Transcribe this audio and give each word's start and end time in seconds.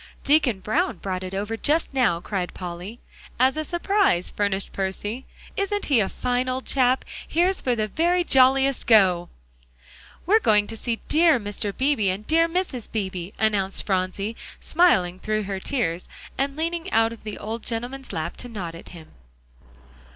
"Deacon 0.23 0.59
Brown 0.59 0.97
brought 0.97 1.21
it 1.23 1.35
over 1.35 1.55
just 1.55 1.93
now," 1.93 2.19
cried 2.19 2.55
Polly. 2.55 2.99
"As 3.39 3.55
a 3.55 3.63
surprise," 3.63 4.31
furnished 4.35 4.73
Percy. 4.73 5.27
"Isn't 5.55 5.85
he 5.85 5.99
a 5.99 6.09
fine 6.09 6.49
old 6.49 6.65
chap? 6.65 7.05
Here's 7.27 7.61
for 7.61 7.75
the 7.75 7.87
very 7.87 8.23
jolliest 8.23 8.87
go!" 8.87 9.29
"We're 10.25 10.39
going 10.39 10.65
to 10.65 10.75
see 10.75 11.01
dear 11.07 11.39
Mr. 11.39 11.71
Beebe, 11.77 12.09
and 12.09 12.25
dear 12.25 12.49
Mrs. 12.49 12.91
Beebe," 12.91 13.31
announced 13.37 13.85
Phronsie, 13.85 14.35
smiling 14.59 15.19
through 15.19 15.43
her 15.43 15.59
tears, 15.59 16.09
and 16.35 16.55
leaning 16.57 16.91
out 16.91 17.13
of 17.13 17.23
the 17.23 17.37
old 17.37 17.61
gentleman's 17.61 18.11
lap 18.11 18.35
to 18.37 18.49
nod 18.49 18.73
at 18.73 18.89
him. 18.89 19.09